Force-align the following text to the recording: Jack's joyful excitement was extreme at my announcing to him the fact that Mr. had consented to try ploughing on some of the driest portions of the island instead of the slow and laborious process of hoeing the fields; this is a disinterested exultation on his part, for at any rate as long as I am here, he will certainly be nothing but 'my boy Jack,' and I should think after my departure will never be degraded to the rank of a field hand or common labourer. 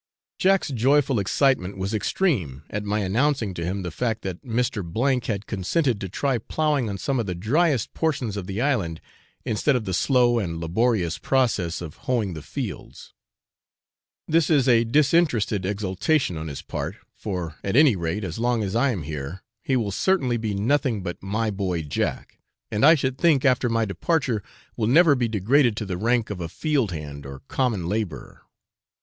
Jack's 0.39 0.69
joyful 0.69 1.19
excitement 1.19 1.77
was 1.77 1.93
extreme 1.93 2.63
at 2.71 2.83
my 2.83 3.01
announcing 3.01 3.53
to 3.53 3.63
him 3.63 3.83
the 3.83 3.91
fact 3.91 4.23
that 4.23 4.41
Mr. 4.43 5.25
had 5.27 5.45
consented 5.45 6.01
to 6.01 6.09
try 6.09 6.39
ploughing 6.39 6.89
on 6.89 6.97
some 6.97 7.19
of 7.19 7.27
the 7.27 7.35
driest 7.35 7.93
portions 7.93 8.35
of 8.35 8.47
the 8.47 8.59
island 8.59 8.99
instead 9.45 9.75
of 9.75 9.85
the 9.85 9.93
slow 9.93 10.39
and 10.39 10.59
laborious 10.59 11.19
process 11.19 11.81
of 11.81 11.97
hoeing 12.07 12.33
the 12.33 12.41
fields; 12.41 13.13
this 14.27 14.49
is 14.49 14.67
a 14.67 14.85
disinterested 14.85 15.67
exultation 15.67 16.35
on 16.35 16.47
his 16.47 16.63
part, 16.63 16.95
for 17.15 17.57
at 17.63 17.75
any 17.75 17.95
rate 17.95 18.23
as 18.23 18.39
long 18.39 18.63
as 18.63 18.75
I 18.75 18.89
am 18.89 19.03
here, 19.03 19.43
he 19.61 19.75
will 19.75 19.91
certainly 19.91 20.37
be 20.37 20.55
nothing 20.55 21.03
but 21.03 21.21
'my 21.21 21.51
boy 21.51 21.83
Jack,' 21.83 22.39
and 22.71 22.83
I 22.83 22.95
should 22.95 23.19
think 23.19 23.45
after 23.45 23.69
my 23.69 23.85
departure 23.85 24.41
will 24.75 24.87
never 24.87 25.13
be 25.13 25.27
degraded 25.27 25.77
to 25.77 25.85
the 25.85 25.95
rank 25.99 26.31
of 26.31 26.41
a 26.41 26.49
field 26.49 26.89
hand 26.91 27.23
or 27.23 27.43
common 27.47 27.85
labourer. 27.87 28.41